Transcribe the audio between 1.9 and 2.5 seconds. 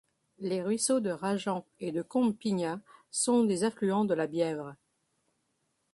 de Combe